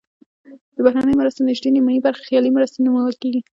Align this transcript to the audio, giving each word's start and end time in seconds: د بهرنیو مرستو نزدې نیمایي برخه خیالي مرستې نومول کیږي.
د 0.75 0.77
بهرنیو 0.85 1.19
مرستو 1.19 1.45
نزدې 1.47 1.69
نیمایي 1.75 1.99
برخه 2.05 2.23
خیالي 2.29 2.49
مرستې 2.57 2.79
نومول 2.85 3.15
کیږي. 3.21 3.41